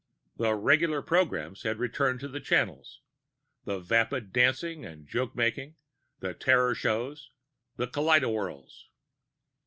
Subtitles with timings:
[0.37, 3.01] The regular programs had returned to the channels
[3.65, 5.75] the vapid dancing and joke making,
[6.21, 7.29] the terror shows,
[7.75, 8.85] the kaleidowhirls.